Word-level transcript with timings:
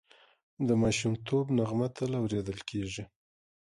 د 0.67 0.69
ماشومتوب 0.81 1.45
نغمه 1.57 1.87
تل 1.95 2.11
اورېدل 2.21 2.59
کېږي 2.69 3.03